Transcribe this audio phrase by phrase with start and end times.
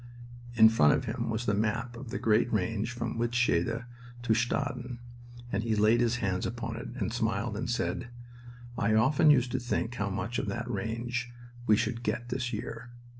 [0.55, 3.85] In front of him was the map of the great range from Wytschaete
[4.23, 4.97] to Staden,
[5.51, 8.07] and he laid his hand upon it and smiled and said:
[8.79, 11.31] "I often used to think how much of that range
[11.67, 12.89] we should get this year.